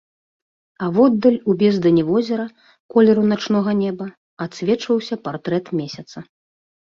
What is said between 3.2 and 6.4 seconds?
начнога неба, адсвечваўся партрэт месяца.